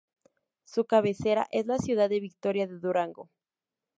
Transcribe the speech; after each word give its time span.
Su 0.65 0.85
cabecera 0.85 1.47
es 1.51 1.67
la 1.67 1.77
ciudad 1.77 2.09
de 2.09 2.19
Victoria 2.19 2.65
de 2.65 2.79
Durango. 2.79 3.29